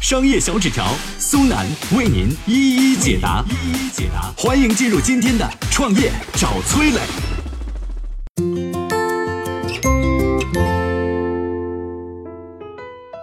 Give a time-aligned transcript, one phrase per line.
[0.00, 0.86] 商业小纸条，
[1.18, 3.44] 苏南为您一一解答。
[3.50, 7.00] 一一解答，欢迎进入今天的创业找崔磊。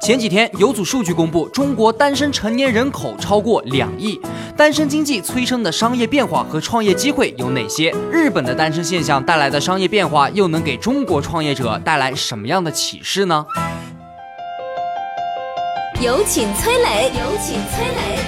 [0.00, 4.18] 前几天有组数据公布，中国单身成年人口超过两亿，
[4.56, 7.94] 单身经济催生的商业变化和创业机会有哪些？
[8.10, 13.44] 日本的单身现象带来的商业变化又能给中国创业者带来什么样的启示呢？
[16.02, 17.12] 有请崔磊。
[17.16, 18.18] 有请崔磊。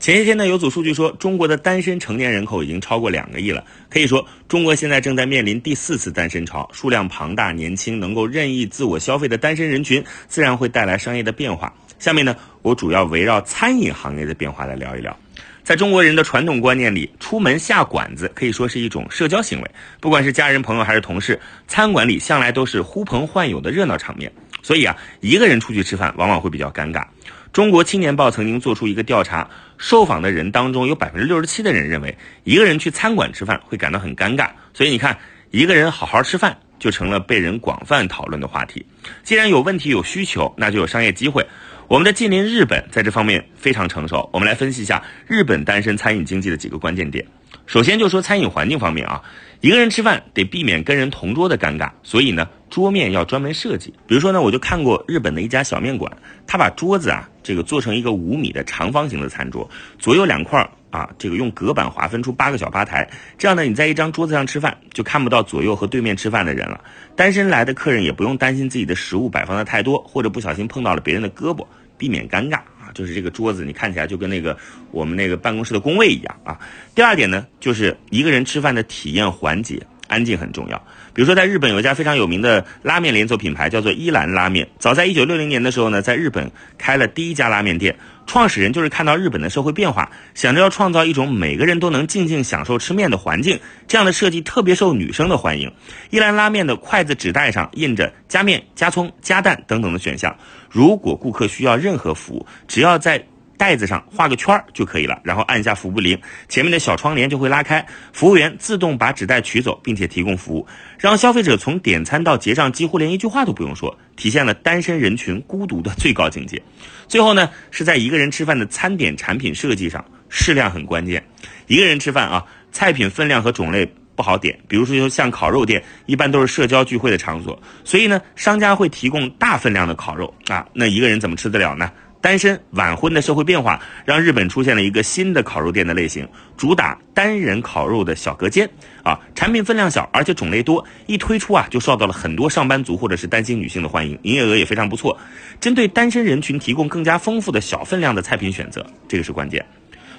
[0.00, 3.62] 前些天呢，有组数据说，中国的单身成年人口已经超过两个亿了。
[3.88, 11.72] 可以说，中国现在正在面临第四次单身潮，数量庞大、年轻、能够任意自我消费的单身人群，自然会带来商业的变化。
[12.00, 15.16] 下面呢，我主要围绕餐饮行业的变化来聊一聊。
[15.62, 24.30] 在中国人的传统观念里，出门下馆子可以说是一种社交行为，不管是家人、朋友还是同事，餐馆里向来都是呼朋唤友的热闹场面。
[24.64, 27.04] 所以啊，一个人出去吃饭往往会比较尴尬。
[27.52, 29.48] 中国青年报曾经做出一个调查，
[29.78, 34.50] 受访的人当中有百分之六十七的人认为，一个人去餐馆吃饭会感到很尴尬。
[34.72, 35.18] 所以你看，
[35.52, 38.86] 一个人好好吃饭就成了被人广泛讨论的话题。
[39.22, 41.46] 既然有问题有需求，那就有商业机会。
[41.86, 44.30] 我们的近邻日本在这方面非常成熟。
[44.32, 47.26] 我们来分析一下日本单身餐饮经济的几个关键点。
[47.66, 49.22] 首先就说餐饮环境方面啊。
[49.60, 53.94] 一个人吃饭得避免跟人同桌的尴尬，所以呢，桌面要专门设计。
[54.06, 56.12] 比如说呢，我就看过日本的一家小面馆，
[56.46, 66.78] 他把桌子啊，这个做成一个五米的长方形的餐桌，左右两块啊，这个用隔板划分出八个小吧台，这样呢，你在一张桌子上吃饭，就看不到左右和对面吃饭的人了。
[67.16, 72.60] 单身来的客人也不用担心自己的食物摆放的太多，或者不小心碰到了别人的胳膊，避免尴尬。
[72.94, 74.56] 就是这个桌子，你看起来就跟那个
[74.92, 76.58] 我们那个办公室的工位一样啊。
[76.94, 80.82] 第二点呢，就是一个人吃饭的体验环节，安静很重要。
[81.12, 84.66] 比如说，在日本有一家非常有名的拉面连锁品牌，叫做伊兰拉面。
[84.78, 87.96] 早在一九六零年的时候呢，在日本开了第一家拉面店。
[88.26, 93.60] 创始人就是看到日本的社会变化，想着要创造一种每个人都能静静享受吃面的环境。
[93.86, 95.72] 这样的设计特别受女生的欢迎。
[96.10, 100.36] 一兰拉面的筷子纸袋上印着加面、加葱、加蛋等等的选项。
[100.70, 103.24] 如果顾客需要任何服务，只要在
[103.64, 106.20] 袋子上画个圈儿就可以了，然后按一下服务铃，
[106.50, 107.82] 前面的小窗帘就会拉开，
[108.12, 110.66] 服务员自动把纸袋取走，并且提供服务，
[110.98, 116.62] 让消费者从点餐到结账几乎连一句话都不用说，体现了单身人群孤独的最高境界。
[117.08, 121.24] 最后呢，是在一个人吃饭的餐点产品设计上，适量很关键。
[121.66, 131.90] 一个人吃饭啊，菜品分量和种类不好点，比如说像烤肉店，一般都是社交聚会的场所，所以呢，商家会提供大分量的烤肉啊，那一个人怎么吃得了呢？
[132.24, 136.26] 单身晚婚的社会变化，让日本出现了一个新的烤肉店的类型，
[136.56, 138.66] 主打单人烤肉的小隔间
[139.02, 145.18] 啊，产品分量小，而且种类多，一推出啊就受到了很多上班族或者是单身女性的欢迎，营业额也非常不错。
[145.60, 149.62] 针对单身人群提供更加丰富的小分量的菜品选择，这个是关键。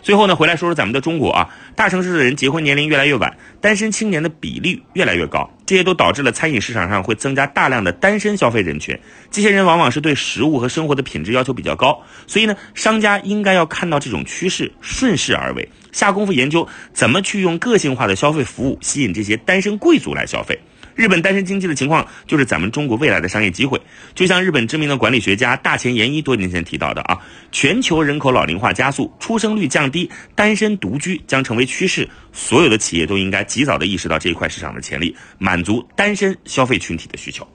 [0.05, 8.99] 最后呢，回来说说咱们的中国啊，大城市的人结婚年龄越来越晚，单身青年的比例越来越高，这些都导致了餐饮市场上会增加大量的单身消费人群。
[9.31, 20.59] 这些人往往是对食物和生活的品质要求比较高，所以呢，商家应该要看到这种趋势，顺势而为，下功夫研究怎么去用个性化的消费服务吸引这些单身贵族来消费。
[20.93, 23.79] 日本单身经济的情况，就是咱们中国未来的商业机会。
[24.13, 27.17] 就像日本知名的管理学家大前研一多年前提到的啊，
[27.49, 32.09] 全球人口老龄化加速，出生率降低，单身独居将成为趋势。
[32.33, 37.47] 所有的企业都应该及早的意识到这一块市场的潜力，满足单身消费群体的需求。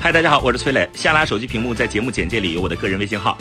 [0.00, 0.88] 嗨，大家好，我是崔磊。
[0.94, 3.38] 下拉手机屏幕，在节目简介里有我的个人微信号。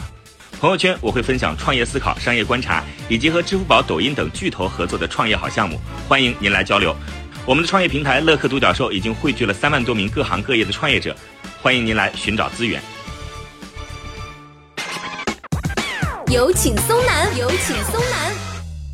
[0.59, 6.95] 朋友圈我会分享创业思考、商业观察，以及和支付宝、抖音等巨头合作的创业好项目，欢迎您来交流。
[7.45, 11.15] 我们的创业平台乐客独角兽已经汇聚了三万多名各行各业的创业者，
[11.61, 12.81] 欢迎您来寻找资源。
[16.31, 18.33] 有请松南，有请松南。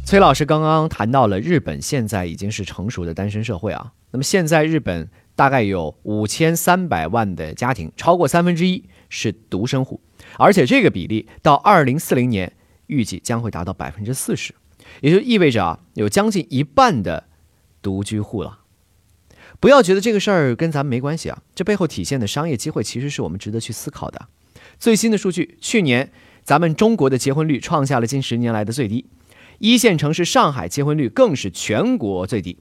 [0.03, 5.09] 崔老师刚刚谈到了日本现在已经是成熟的单身社会啊，那么现在日本
[5.41, 9.99] 大概有五千三百万的家庭，超过三分之一是独生户，
[10.37, 12.53] 而且这个比例到二零四零年
[12.85, 14.53] 预计将会达到百分之四十，
[14.99, 17.23] 也就意味着啊，有将近一半的。
[17.81, 18.59] 独居户了，
[19.59, 21.41] 不要觉得这个事儿跟咱们没关系啊！
[21.55, 24.27] 这背后体现的商业机会，其实是我们值得去思考的。
[24.77, 26.11] 最新的数据，去年
[26.43, 29.07] 咱们中国的结婚率创下了近十年来的最低，
[29.57, 32.59] 一线城市上海结婚率更是全国最低。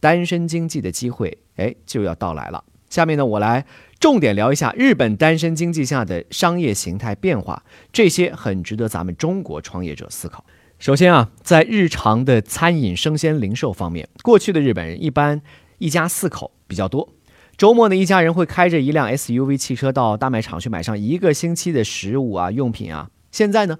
[0.00, 2.64] 单身经济的机会，哎，就要到来了。
[2.88, 3.66] 下面呢，我来
[4.00, 7.62] 重点聊一下日本单身经济下的商业形态变化，
[7.92, 10.44] 这些很值得咱们中国创业者思考。
[10.78, 15.42] 首先啊，在日常的餐饮生鲜零售方面，过去的日本人一般
[15.78, 17.12] 一家四口比较多，
[17.56, 23.10] 周末呢，一家人会开着一辆 SUV 汽车到大卖场去买上一个星期的食物啊、用品啊。
[23.30, 23.78] 现在呢，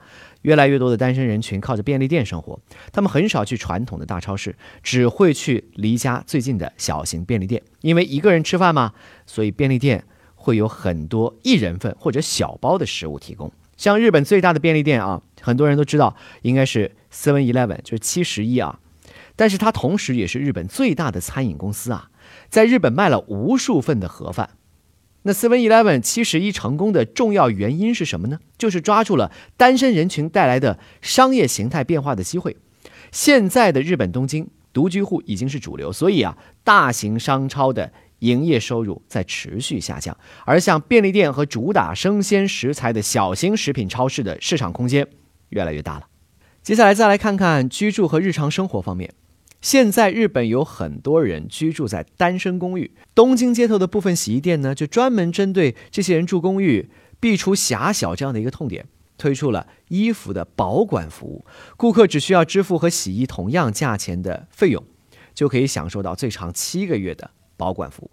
[0.49, 2.59] 越来越多的单身人群靠着便利店生活，
[2.91, 8.95] 他们很少去传统的大超市，只会去离家最近的小型便利店，因为一个人吃饭嘛，
[9.27, 10.03] 所以便利店
[10.35, 13.53] 会有很多一人份或者小包的食物提供。
[13.77, 18.81] 像日本最大的便利店啊，很多人都知道，应该是 Seven Eleven，就是七十一啊。
[19.37, 22.11] 但是它同时也是日本最大的餐饮公司啊，
[22.49, 24.49] 在日本卖了无数份的盒饭。
[25.29, 28.39] 那 Seven Eleven 七十一成功的重要原因是什么呢？
[28.57, 32.57] 就是抓住了单身人群带来的商业形态变化的机会。
[33.13, 37.93] 现在的日本东京，独居户已经是主流，所以啊，大型商超的。
[38.21, 45.07] 营业收入在持续下降，而像便利店和主打生鲜食材的小型食品超市的市场空间
[45.51, 46.09] 越来越大了。
[46.61, 49.15] 接下来再来看看居住和日常生活方面。
[49.61, 56.89] 现在日本有很多人居住在单身公寓，东京街头的部分洗衣店呢，就专门针对这些人住公寓
[57.19, 61.45] 避除狭小这样的一个痛点，推出了衣服的保管服务。
[61.77, 64.85] 顾客只需要支付和洗衣同样价钱的费用，
[65.35, 67.31] 就可以享受到最长七个月的。
[67.57, 68.11] 保管服务，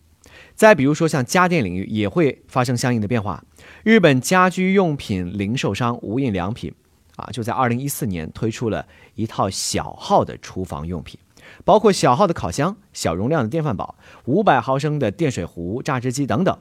[0.56, 3.46] 再比如说像家电领域也会发生相应的变化。
[3.84, 6.74] 日本家居用品零售商无印良品
[7.16, 11.20] 啊，就在二零一四年推出了一套小号的厨房用品，
[11.64, 13.96] 包括小号的烤箱、小容量的电饭煲、
[14.26, 16.58] 五百毫升的电水壶、榨汁机等等。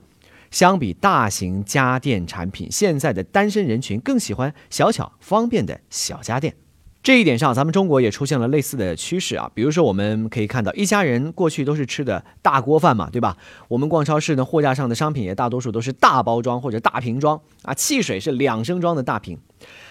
[0.50, 6.54] 相比大型家电产品，现在的单身人群更喜欢小巧方便的小家电。
[7.02, 9.50] 这一点上，咱们中国也出现了类似的趋势啊。
[9.52, 13.36] 比如说，我们可以看到，一家人过去都是吃的大锅饭嘛，对吧？
[13.68, 19.38] 我们逛超市呢，货架上的商品也大多数都是大包装或者大瓶装啊，汽水是两升装的大瓶。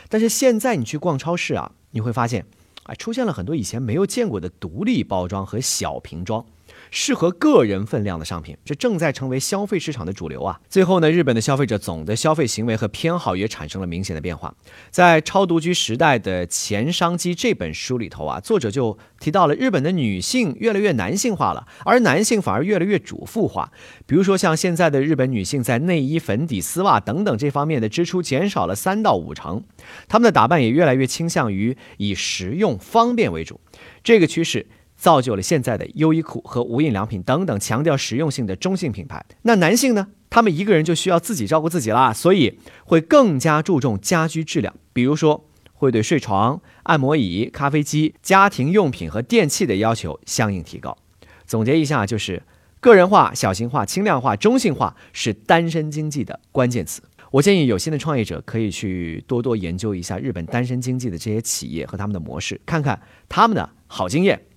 [0.10, 2.48] 但是现在你去逛超市啊，你会发现，
[2.84, 6.46] 啊，出现了很多以前没有见过的独立包装和小瓶装。
[6.96, 10.62] 适合个人分量的商品，这正在成为消费市场的主流啊。
[10.70, 14.54] 最后呢，日本的消费者总的消费行为和偏好也产生了明显的变化。
[14.92, 23.72] 在《超独居时代的前商机》这本书里头啊，作者就提到了日本的女性越来越男性化了，而男性反而越来越主妇化。
[24.06, 29.64] 比如说，像现在的日本女性在内衣、粉底、丝袜等等这方面的支出减少了三到五成，
[30.08, 33.60] 她们的打扮也越来越倾向于以实用方便为主。
[34.04, 34.68] 这个趋势。
[34.96, 39.26] 造就了现在的优衣库和无印良品等等强调实用性的中性品牌。
[39.44, 40.08] 那男性呢？
[40.30, 50.98] 他们一个人就需要自己照顾自己啦，所以会更加注重家居质量，比如说会对睡床、按摩椅、咖啡机、家庭用品和电器的要求相应提高。
[51.46, 52.42] 总结一下，就是
[52.80, 57.04] 个人化、小型化、轻量化、中性化是单身经济的关键词。
[57.30, 63.00] 我建议有心的创业者可以去多多研究一下日本单身经济的这些企业和他们的模式，看看
[63.30, 64.42] 他们的好经验。